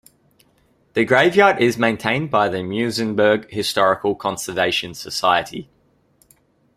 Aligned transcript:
The 0.95 1.05
graveyard 1.05 1.61
is 1.61 1.77
maintained 1.77 2.31
by 2.31 2.49
the 2.49 2.63
Muizenberg 2.63 3.47
Historical 3.51 4.15
Conservation 4.15 4.95
Society. 4.95 5.69